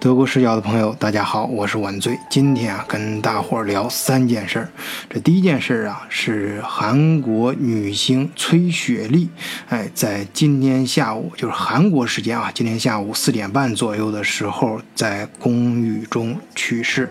[0.00, 2.16] 德国视角的朋友，大家好，我是晚醉。
[2.30, 4.68] 今天啊，跟大伙儿聊三件事儿。
[5.10, 9.28] 这第一件事儿啊，是韩国女星崔雪莉，
[9.68, 17.10] 哎，在今天下午，就是韩国时间啊，今天下午四点半左右的时候，在公寓中去世，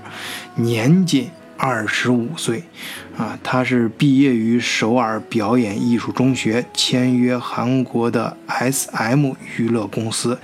[0.55, 2.63] 年仅二十五岁。
[3.18, 10.39] 啊，她是毕业于首尔表演艺术中学，签约韩国的 SM 娱乐公司。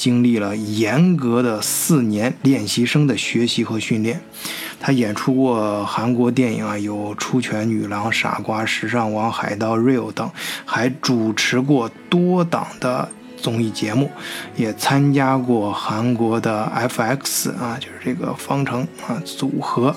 [0.00, 4.18] 经历了严格的四年练习生的学习和训练，
[4.80, 10.30] 他演出过韩国电影啊，有《出拳女郎》《傻瓜》《时尚王》《海盗》《Real》等，
[10.64, 14.10] 还主持过多档的综艺节目，
[14.56, 19.94] 也参加过韩国的 FX 啊，就是这个方程啊组合。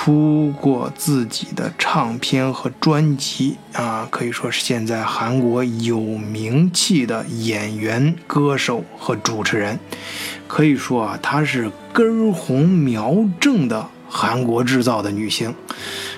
[0.00, 9.76] 出过自己的唱片和专辑啊，可以说是现在韩国有名气的演员、歌手和主持人。
[10.46, 15.52] 可以说啊，她是根红苗正的韩国制造的女星，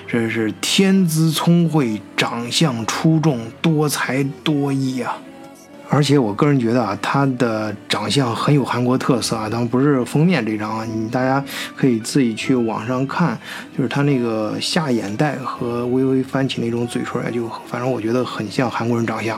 [0.07, 5.17] 这是天资聪慧、长相出众、多才多艺啊。
[5.93, 11.43] 而且我个人觉得啊，他的长相很有韩国特色啊，当然不是封面这张啊，你大家
[11.75, 13.37] 可以自己去网上看，
[13.77, 19.37] 就是他那个下眼袋和微微翻起那种嘴唇，就反正我觉得很像韩国人长相。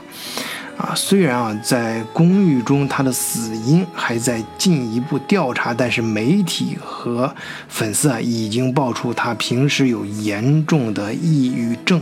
[0.76, 7.34] 啊，虽然啊，在公寓中他的死因还在进一步调查，但是媒体和
[7.68, 12.02] 粉丝啊已经爆出他平时有严重的抑郁症，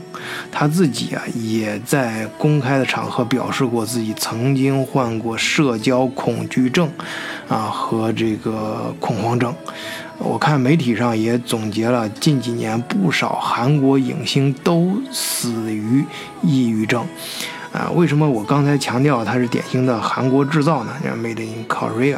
[0.50, 6.90] 他自己啊也在公开的场合表示过自己曾经患过社交恐惧症，
[7.50, 9.54] 啊和这个恐慌症。
[10.18, 16.06] 我看媒体上也总结了近几年不少韩国影星都死于
[16.42, 17.06] 抑郁症。
[17.72, 20.92] 啊，为什么我刚才强调它是典型的韩国制造呢？
[21.02, 22.18] 像 Made in Korea，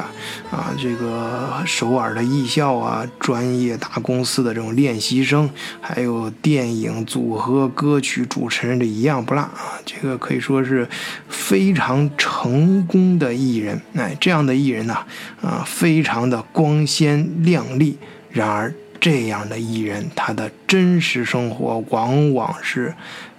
[0.49, 5.47] 啊，这个首尔的艺校啊，专业大公司的这种练习生，
[5.79, 9.79] 还有电影组合、歌曲主持人，这一样不落啊。
[9.85, 10.87] 这个可以说是
[11.29, 13.79] 非常成功的艺人。
[13.93, 14.97] 哎，这样的艺人呢，
[15.41, 17.97] 啊，非常的光鲜亮丽。
[18.31, 22.95] 然而，这样的艺人，他的真实生活往往是。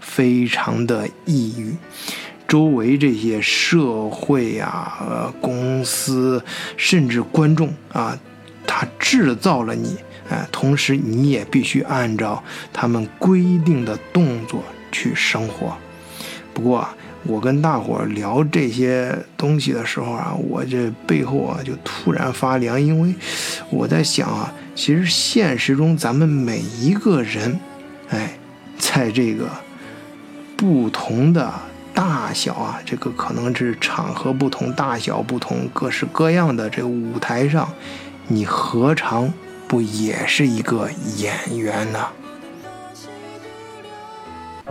[0.07, 1.75] 非常的抑郁，
[2.47, 6.45] 周围这些社会啊、公司，
[6.77, 8.17] 甚至观众啊，
[8.67, 9.97] 他制造了你，
[10.29, 15.75] 哎，同时你也必须按照他们规定的动作去生活。
[16.53, 16.87] 不过，
[17.27, 23.15] 我跟大伙聊这些东西的时候啊，我这背后啊就突然发凉，因为
[23.71, 27.59] 我在想啊，其实现实中咱们每一个人，
[28.11, 28.39] 哎，
[28.79, 29.49] 在这个。
[30.57, 31.53] 不同的
[31.93, 37.69] 大小啊，这个可能是场合不同，大小不同，各式各样的这个舞台上，
[38.29, 39.33] 你何尝
[39.67, 42.06] 不也是一个演员呢？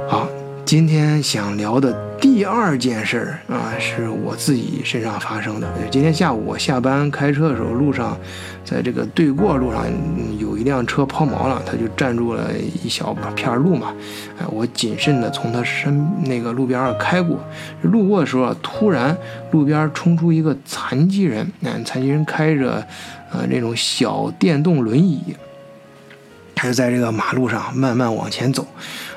[0.08, 0.28] 好。
[0.66, 5.68] 今天想聊的第二件事儿啊，是我自己身上发生的。
[5.92, 8.18] 今天下午我下班开车的时候，路上，
[8.64, 9.84] 在这个对过路上
[10.40, 12.50] 有一辆车抛锚了，他就占住了
[12.82, 13.94] 一小片路嘛。
[14.40, 17.38] 哎，我谨慎的从他身那个路边上开过，
[17.82, 19.14] 路过的时候啊，突然
[19.52, 22.76] 路边冲出一个残疾人，嗯，残疾人开着
[23.34, 25.36] 呃那种小电动轮椅，
[26.56, 28.66] 他就在这个马路上慢慢往前走。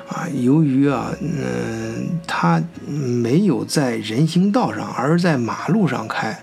[0.08, 6.38] 啊，由于啊，嗯，他没有在人行道上，而在马路上开，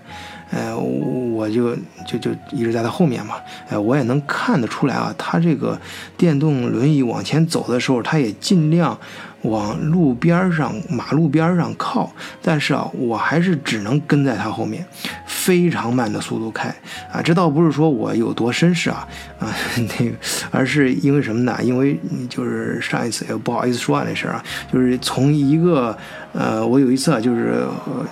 [0.51, 1.75] 呃，我就
[2.06, 3.35] 就就一直在他后面嘛，
[3.69, 5.79] 呃，我也能看得出来啊，他这个
[6.18, 9.00] 电动轮椅往前走的时候，他也尽量。
[9.44, 12.12] 往路边上、马路边上靠，
[12.42, 14.86] 但是啊，我还是只能跟在他后面，
[15.26, 16.70] 非常慢的速度开
[17.12, 17.22] 啊。
[17.22, 19.08] 这倒不是说我有多绅士啊
[19.40, 19.54] 啊，
[20.00, 20.16] 那个，
[20.52, 21.58] 而是因为什么呢？
[21.62, 22.00] 因为
[22.30, 25.98] 就是上一次也不好意思说啊那事儿啊，就是从一个
[26.34, 27.64] 呃，我有一次啊，就是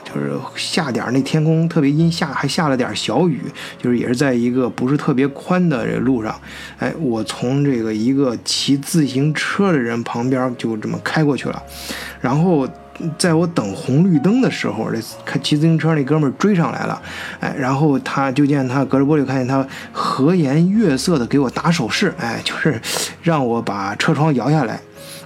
[0.03, 3.41] 就是下点那天空特别阴，下还下了点小雨，
[3.79, 6.39] 就是也是在一个不是特别宽的这路上，
[6.77, 11.21] 哎，我从这个一个骑自行车的人旁边就这么开。
[11.21, 11.63] 过去了，
[12.19, 12.67] 然后
[13.15, 17.01] 在我等红绿灯的时候，这开骑自行车那哥们追上来了，
[17.39, 22.81] 哎，然后他就见他隔着玻璃看见他和颜悦色的给我打手势，哎，就是
[23.21, 24.81] 让我把车窗摇下来，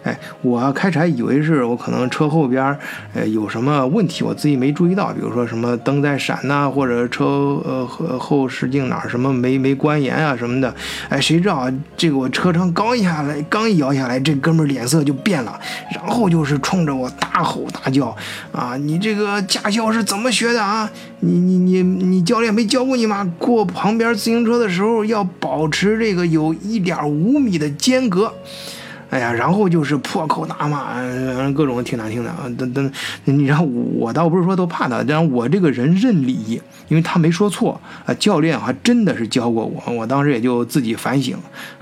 [0.05, 2.77] 哎，我开始还以为是我可能车后边儿
[3.15, 7.25] 呃有什么问题，我自己没注意到，比如说什么灯在闪呐，或者车
[7.65, 10.71] 呃后后视镜哪儿什么没没关严啊什么的。
[11.09, 11.67] 哎，谁知道
[11.97, 15.59] 这个我车窗刚一下来，刚一摇下来，这哥们儿脸色就变了，
[15.91, 18.15] 然后就是冲着我大吼大叫
[18.51, 18.77] 啊！
[18.77, 20.87] 你这个驾校是怎么学的啊？
[21.21, 23.27] 你你你你教练没教过你吗？
[23.39, 28.31] 过旁边自行车的时候要保持这个有一点五米的间隔。
[29.15, 30.95] 哎呀，然后就是破口大骂，
[31.53, 32.51] 各种挺难听的啊！
[32.57, 32.91] 等等，
[33.23, 38.13] 你然后我倒不是说都怕他，但我这个人认理，因为他没说错啊。
[38.15, 41.37] 教练还真的是教过我，我当时也就自己反省。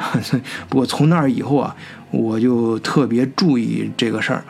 [0.69, 1.75] 不过从那儿以后啊，
[2.11, 4.43] 我就特别注意这个事儿。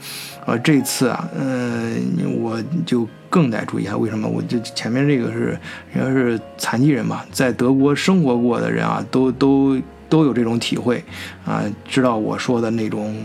[0.46, 1.96] 啊，这次啊，嗯，
[2.42, 3.96] 我就更得注意下。
[3.96, 4.28] 为什么？
[4.28, 5.58] 我这前面这个是，
[5.98, 9.80] 要是残疾人嘛，在德国生活过的人啊，都都。
[10.14, 11.04] 都有这种体会，
[11.44, 13.16] 啊，知道我说的那种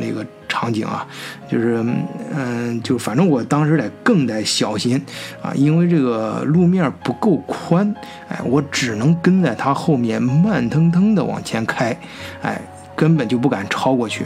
[0.00, 1.06] 那个场景啊，
[1.50, 1.84] 就是，
[2.34, 4.98] 嗯，就反正我当时得更得小心
[5.42, 7.94] 啊，因为这个路面不够宽，
[8.26, 11.94] 哎，我只能跟在他后面慢腾腾的往前开，
[12.40, 12.58] 哎，
[12.96, 14.24] 根本就不敢超过去，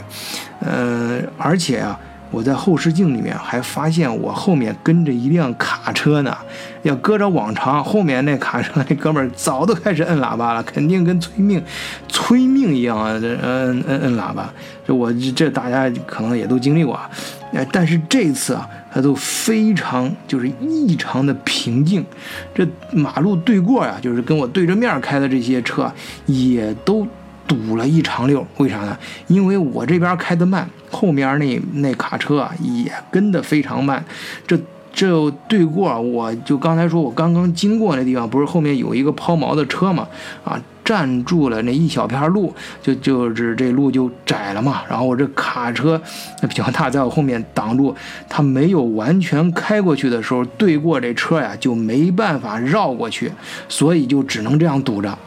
[0.61, 1.99] 嗯，而且啊。
[2.31, 6.37] 我在后视镜里面还发现我后面跟着一辆卡车呢，
[6.83, 11.63] 要搁着往常，后面那卡车那哥们儿早都开始摁喇叭了，肯定跟催命、
[12.07, 14.53] 催命一样啊，这摁摁摁喇叭。
[14.85, 17.09] 这我这大家可能也都经历过啊，
[17.53, 22.05] 哎，但是这次啊，他都非常就是异常的平静。
[22.53, 25.91] 这马路对过呀，就是跟我对着面开的这些车
[26.27, 27.07] 也都。
[27.49, 28.95] 堵了一长溜，为啥呢？
[29.25, 34.05] 因为我这边开的慢，后面那那卡车啊也跟得非常慢。
[34.45, 34.55] 这
[34.93, 40.07] 这对过，我就刚才说我刚刚经过那地方，不是后面有一个抛锚的车嘛？
[40.43, 42.53] 啊，占住了那一小片路，
[42.83, 44.83] 就就是这路就窄了嘛。
[44.87, 45.99] 然后我这卡车
[46.43, 47.95] 那比较大，在我后面挡住，
[48.27, 53.31] 它没有完全开过去的时候，对过这车呀就没办法绕过去，
[53.67, 55.17] 所以就只能这样堵着。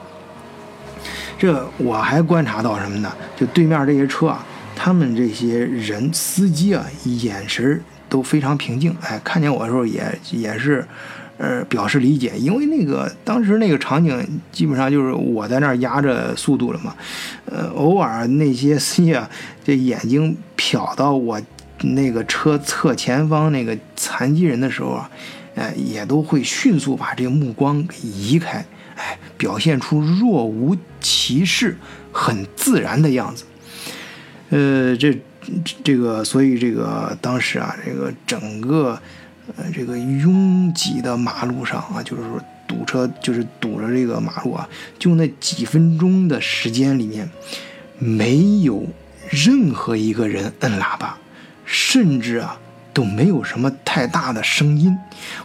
[1.43, 3.13] 这我还观察到什么呢？
[3.37, 4.47] 就对面这些车啊，
[4.77, 8.97] 他们这些人司机啊，眼神都非常平静。
[9.01, 10.87] 哎，看见我的时候也也是，
[11.39, 12.35] 呃，表示理解。
[12.39, 16.95] 因为那个当时那个场景，基本上就是我在那儿压着速度了嘛。
[17.47, 19.29] 呃，偶尔那些司机啊，
[19.65, 21.43] 这眼睛瞟到我
[21.81, 25.11] 那个车侧前方那个残疾人的时候啊，
[25.57, 28.65] 哎，也都会迅速把这个目光给移开。
[28.97, 31.77] 哎，表现出若无其事、
[32.13, 33.45] 很自然的样子。
[34.51, 35.19] 呃，这
[35.83, 39.01] 这个，所以这个当时啊，这个整个
[39.57, 44.69] 呃这个拥挤的马路上啊，就是说堵车，就是堵着这个马路啊，
[44.99, 47.29] 就那几分钟的时间里面，
[47.99, 48.87] 没有
[49.31, 51.17] 任何一个人摁喇叭，
[51.65, 52.59] 甚至啊。
[52.95, 54.97] 都没有什么太大的声音，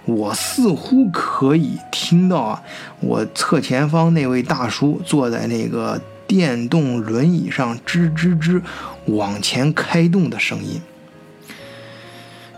[0.06, 2.62] 我似乎可以听到啊，
[3.00, 8.62] 我侧前方那位大叔坐在那个电动轮椅上吱吱吱
[9.06, 10.82] 往前开动的声音。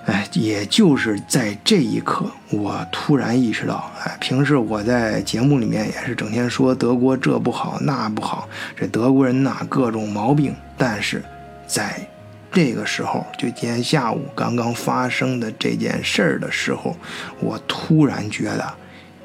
[0.06, 11.24] 哎，也就是在这一刻，我突然意识到，哎，平时我在节目里面也是整天说德国这不好那不好，这德国人呐各种毛病，但是
[11.68, 12.10] 在。
[12.52, 16.96] 这个时候，就今天下午刚刚发生的这件事儿的时候，
[17.40, 18.74] 我突然觉得，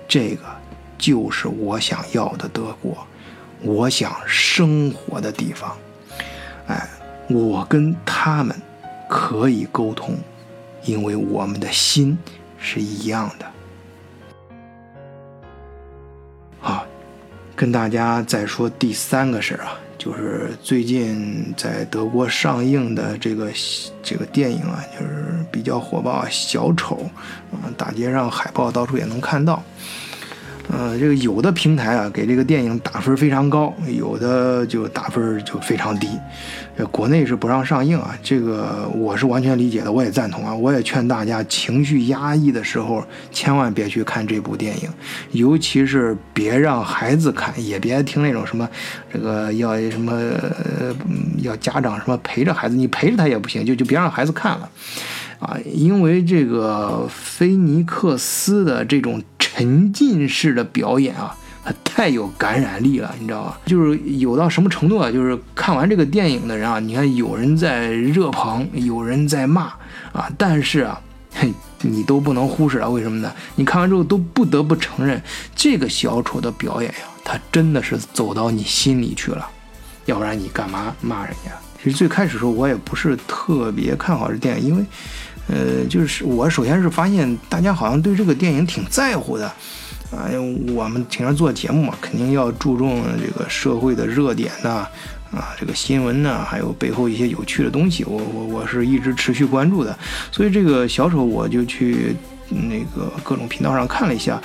[0.07, 0.45] 这个
[0.99, 3.07] 就是我想要的德国，
[3.63, 5.77] 我想生活的地方。
[6.67, 6.87] 哎，
[7.29, 8.55] 我跟他们
[9.09, 10.17] 可以沟通，
[10.85, 12.19] 因为我们的心
[12.59, 13.47] 是一样的。
[16.61, 16.87] 好，
[17.57, 19.79] 跟大家再说第三个事儿啊。
[20.05, 23.51] 就是最近在德国上映的这个
[24.03, 27.09] 这个电影啊，就是比较火爆，小丑
[27.51, 29.63] 啊，大街上海报到处也能看到。
[30.73, 36.09] 呃，这个有的平台啊给这个电影打分非常高，有的就打分就非常低。
[36.91, 40.55] 国内是不让上映啊，这个我是完全理解的，我也赞同啊。
[40.55, 44.89] 我也劝大家情绪压抑的时候，千万别去看这部电影，
[45.33, 48.69] 尤其是别让孩子看，也别听那种什么
[49.13, 50.95] 这个要什么呃
[51.43, 54.69] 要家长什么陪着孩子，你陪着他也不行，就就别让孩子看了
[55.39, 59.23] 啊，因为这个菲尼克斯的这种。
[59.57, 63.61] 沉浸式的表演啊，它太有感染力了，你知道吧？
[63.65, 65.13] 就是有到什么程度啊？
[65.13, 69.67] 就是看完这个电影的人啊，你看有人在热捧，有人在骂
[70.13, 71.01] 啊，但是啊，
[71.33, 72.91] 嘿，你都不能忽视了。
[72.91, 73.33] 为什么呢？
[73.55, 75.23] 你看完之后都不得不承认，
[75.55, 79.49] 这个小丑的表演呀，他真的是走到你心里去了，
[80.07, 81.53] 要不然你干嘛骂人家？
[81.81, 84.85] 其实最开始的时候我也不是特别看好这电影，因为，
[85.47, 89.47] 呃，就是我首先是发现大家好像对这个电影挺在乎的，
[90.11, 90.29] 啊，
[90.75, 94.87] 我们平常做节目嘛，肯定要注重这个社会的热点呐，
[95.31, 99.97] 啊，这个新闻呐，还有背后一些有趣的东西，我我我是一直持续关注的，
[100.33, 102.17] 所以这个小丑我就去
[102.49, 104.41] 那个各种频道上看了一下，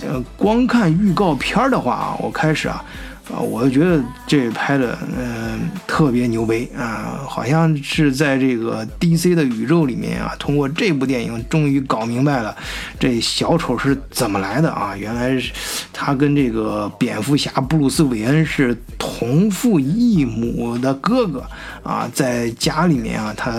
[0.00, 2.84] 呃，光看预告片的话啊，我开始啊。
[3.32, 7.20] 啊，我就觉得这拍的，嗯，特别牛掰啊！
[7.24, 12.54] 好像是在这个 DC 的宇宙里面啊，通过这部电影终于搞明白了，
[12.98, 14.96] 这小丑是怎么来的啊！
[14.96, 15.52] 原来是
[15.92, 21.44] 他跟这个蝙蝠侠布鲁斯韦恩是同父异母的哥哥
[21.84, 23.54] 啊，在家里面啊，他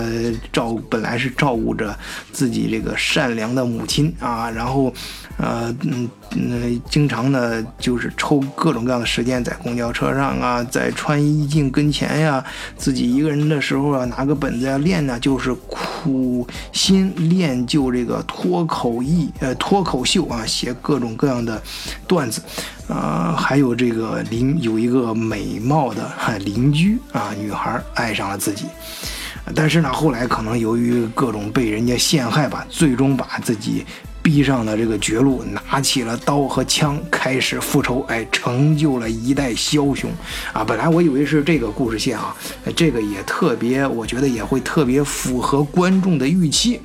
[0.52, 1.98] 照本来是照顾着
[2.34, 4.94] 自己这个善良的母亲啊，然后。
[5.38, 12.44] 呃嗯嗯，经常呢就是抽各种各样的时间，在公交车上啊，在穿衣镜跟前呀，
[12.78, 21.62] 自己一个人的时候啊，拿个本子呀练呢，就是苦心练就这个脱口艺呃脱口秀啊，写各种各样的
[22.08, 22.42] 段子
[22.88, 28.66] 啊，还有这个邻有一个美貌的邻居啊，女孩爱上了自己，
[29.56, 33.84] 但是呢，后来可能由于各种被人家陷害吧，最终把自己。
[34.24, 40.10] 逼上了这个绝路，拿起了刀和枪，开始复仇，哎，成就了一代枭雄
[40.54, 40.64] 啊！
[40.64, 42.34] 本来我以为是这个故事线啊，
[42.74, 46.80] 这个也特别，我觉得也会特别符合观众的预期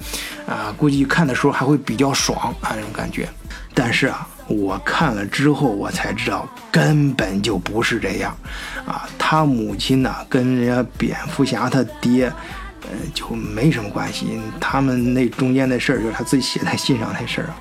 [0.49, 3.29] 啊，估计看的时候还会比较爽啊，这种感觉。
[3.73, 8.37] 但是啊，我看了之后，我才知道根本就不是这样
[8.85, 9.09] 啊！
[9.17, 12.33] 他母亲呢，跟人家蝙蝠侠他爹。
[12.83, 14.41] 呃，就没什么关系。
[14.61, 17.57] 他们那中间的事儿，就是他自己写在信上那事儿啊，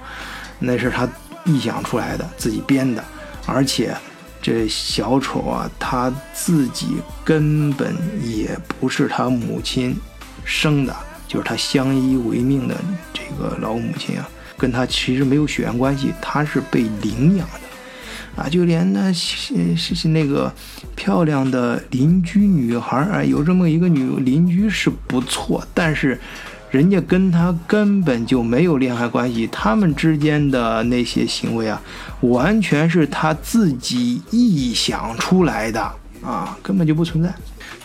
[0.60, 1.08] 那是他
[1.46, 3.04] 臆想出来的，自己编的。
[3.46, 3.96] 而且
[4.42, 9.96] 这小丑啊，他自己根本也不是他母亲
[10.46, 10.96] 生的，
[11.28, 12.76] 就是他相依为命的
[13.14, 17.67] 这个老母亲啊，跟他其实没有血缘关系，他是被领养的。
[18.36, 20.54] 啊，就连那是是那个
[20.96, 26.20] 漂亮的邻居女孩啊，有这么一个女邻居是不错，但是
[26.70, 31.82] 人家跟他根本就没有恋爱关系，他们之间的那些行为啊，
[32.22, 35.82] 完全是他自己臆想出来的
[36.22, 37.34] 啊，根本就不存在。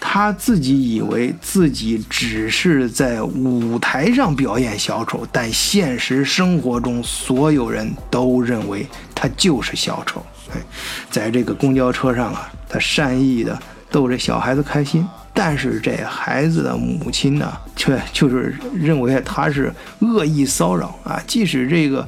[0.04, 10.20] 他自己以为自己只是在舞台上表演小丑，但现实生活中所有人都认为他就是小丑。
[10.52, 10.60] 哎
[11.08, 13.56] 在这个公交车上啊，他善意的
[13.92, 21.22] 逗着小孩子开心，但是这孩子的母亲呢，却就是认为他是恶意骚扰啊。
[21.28, 22.06] 即使这个，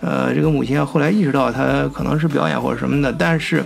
[0.00, 3.64] 呃，这个母亲后来意识到他可能是表演或者什么的，但是，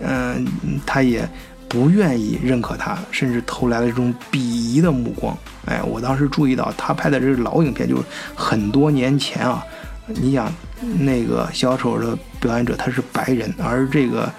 [0.00, 0.46] 嗯，
[0.86, 1.28] 他也
[1.68, 5.36] 不愿意认可他，甚至投来了这种鄙夷的目光。
[5.66, 8.02] 哎，我当时注意到他拍的这是老影片，就是
[8.34, 9.64] 很多年前啊。
[10.06, 10.52] 你想，
[10.98, 14.30] 那个小丑的表演者他是白人，而这个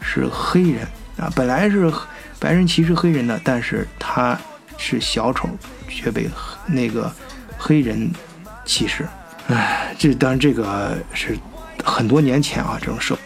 [0.00, 0.86] 是黑人
[1.18, 1.30] 啊。
[1.36, 1.92] 本来是
[2.38, 4.36] 白人歧视黑人的，但是他
[4.78, 5.48] 是小丑，
[5.88, 6.28] 却被
[6.66, 7.12] 那个
[7.58, 8.10] 黑人
[8.64, 9.06] 歧视。
[9.48, 11.36] 唉，这当然这个是
[11.84, 13.16] 很多年前啊，这种社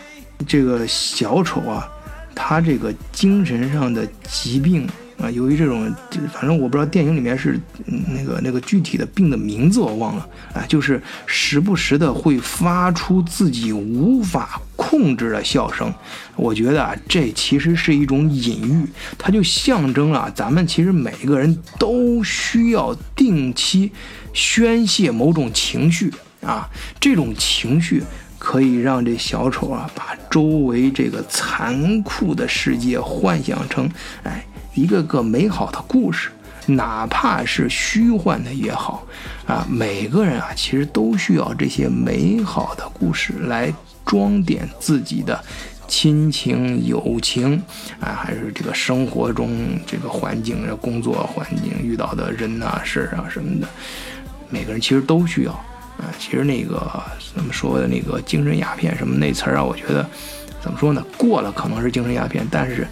[0.46, 1.88] 这个小丑啊，
[2.34, 4.88] 他这个精神上的疾病。
[5.16, 5.94] 啊，由于这种，
[6.32, 15.94] 反正我不知道电影里面是那个那个具体的病的名字我忘了，啊，就是时不时的会发出自己无法控制的笑声。
[16.34, 18.84] 我觉得啊，这其实是一种隐喻，
[19.16, 23.92] 它就象征了咱们其实每个人都需要定期
[24.32, 26.12] 宣泄某种情绪
[26.42, 28.02] 啊，这种情绪
[28.44, 33.88] 可以让这小丑啊把周围这个残酷的世界幻想成，
[34.22, 34.44] 哎。
[34.74, 36.30] 一个个美好的故事，
[36.66, 39.06] 哪怕是虚幻的也好，
[39.46, 43.72] 啊，每个人啊，其实都需要这些美好的故事来
[44.04, 45.40] 装点自己的
[45.86, 47.62] 亲情、友情，
[48.00, 53.68] 啊，还是这个生活中这个环境、工作环境遇到的人呐、事儿啊什么的，
[54.50, 55.64] 每个人其实都需要。
[55.98, 57.02] 啊，其实那个
[57.34, 60.08] 怎么说的那个精神鸦片什么那词儿啊，我觉得
[60.60, 61.04] 怎么说呢？
[61.16, 62.86] 过了可能是精神鸦片，但是。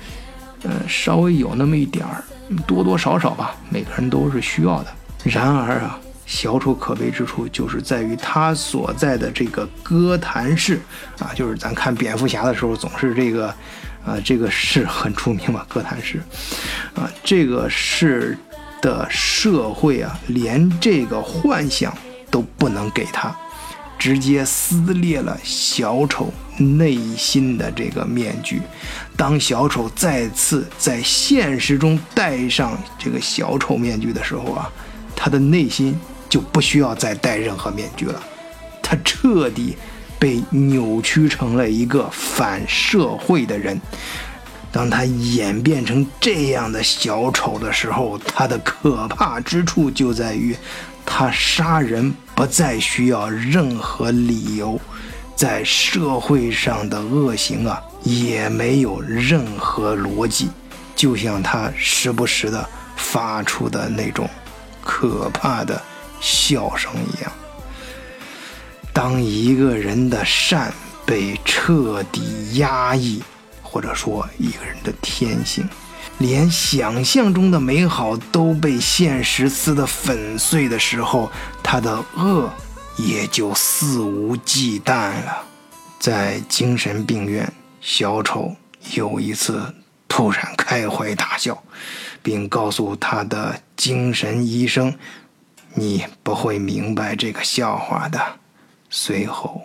[0.65, 2.23] 嗯，稍微有那么一点儿，
[2.69, 4.95] 多多少少吧，每个人都是需要的。
[5.25, 10.81] 然而啊，小丑可悲之处就是在于他所在的这个哥谭市
[11.19, 13.49] 啊，就是咱看蝙蝠侠的时候总是这个，
[14.07, 16.23] 啊，这个市很出名嘛，哥谭市，
[16.95, 18.39] 啊，这个市
[18.81, 21.93] 的社会啊，连这个幻想
[22.33, 23.33] 都不能给他，
[23.97, 28.61] 直接撕裂了小丑内心的这个面具。
[29.17, 34.69] 当小丑再次在现实中戴上这个小丑面具的时候啊，
[35.15, 35.97] 他的内心
[36.29, 38.21] 就不需要再戴任何面具了，
[38.83, 39.77] 他彻底
[40.19, 43.81] 被扭曲成了一个反社会的人。
[44.73, 50.57] 当他演变成这样的小丑的时候，他的可怕之处就在于，
[51.05, 54.81] 他杀人不再需要任何理由，
[55.37, 60.49] 在社会上的恶行啊也没有任何逻辑，
[60.95, 64.29] 就像他时不时的发出的那种
[64.83, 65.81] 可怕的
[66.21, 67.33] 笑声一样。
[68.93, 70.73] 当一个人的善
[71.07, 73.23] 被彻底压抑。
[73.65, 75.67] 或者说，一个人的天性，
[76.19, 81.33] 连想象中的美好都被现实撕得粉碎的时候，
[81.73, 82.53] 他的恶
[82.99, 85.43] 也就肆无忌惮了。
[85.99, 87.51] 在精神病院，
[87.81, 88.55] 小丑
[88.93, 89.75] 有一次
[90.07, 91.63] 突然开怀大笑，
[92.23, 94.95] 并告诉他的精神医生
[95.73, 98.21] ：“你不会明白这个笑话的。”
[98.91, 99.63] 随后，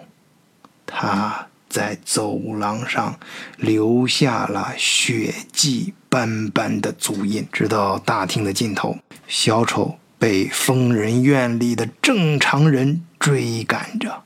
[0.86, 1.48] 他。
[1.70, 3.20] 在走廊上
[3.58, 8.98] 留下了血迹斑斑的足印，直到大厅的尽头，
[9.28, 14.24] 小丑被疯人院里的正常人追赶着，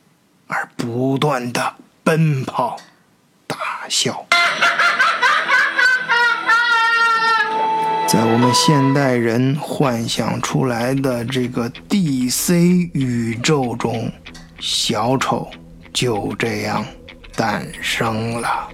[0.48, 2.78] 而不断的奔跑、
[3.48, 3.58] 大
[3.90, 4.26] 笑。
[8.08, 12.54] 在我们现代人幻想出来的这个 DC
[12.94, 14.12] 宇宙中，
[14.60, 15.50] 小丑
[15.94, 16.86] 就这样。
[17.34, 18.68] 诞生了。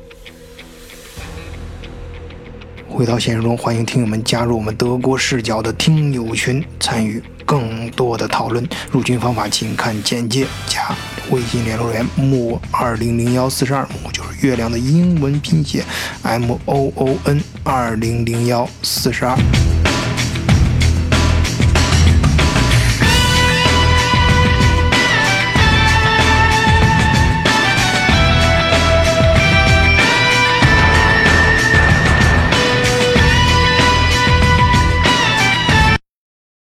[2.90, 8.68] 回到现实中，欢迎听友们加入我们德国视角的听友群，参与更多的讨论。
[8.92, 10.96] 入群方法，请看简介，加
[11.30, 15.84] 微信联络员木二零零幺四十二，木就是月亮的英文拼写
[16.24, 19.38] ，M O O N 二零零幺四十二。